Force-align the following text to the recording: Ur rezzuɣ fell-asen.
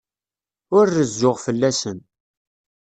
Ur 0.77 0.85
rezzuɣ 0.97 1.35
fell-asen. 1.45 1.99